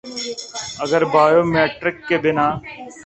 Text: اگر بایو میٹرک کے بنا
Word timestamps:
اگر 0.83 1.01
بایو 1.13 1.41
میٹرک 1.53 1.95
کے 2.07 2.17
بنا 2.23 2.47